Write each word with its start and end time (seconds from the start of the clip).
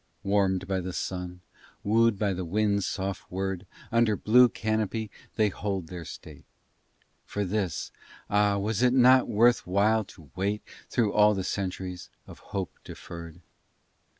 Warmed 0.23 0.67
by 0.67 0.79
the 0.81 0.93
sun, 0.93 1.41
wooed 1.83 2.17
by 2.17 2.33
the 2.33 2.43
wind's 2.43 2.87
soft 2.87 3.29
word, 3.31 3.67
Under 3.91 4.15
blue 4.17 4.49
canopy 4.49 5.11
they 5.35 5.49
hold 5.49 5.89
their 5.89 6.05
state: 6.05 6.43
For 7.23 7.45
this, 7.45 7.91
ah, 8.27 8.57
was 8.57 8.81
it 8.81 8.93
not 8.93 9.27
worth 9.29 9.67
while 9.67 10.03
to 10.05 10.31
wait 10.35 10.63
Through 10.89 11.13
all 11.13 11.35
the 11.35 11.43
centuries 11.43 12.09
of 12.25 12.39
hope 12.39 12.79
deferred? 12.83 13.41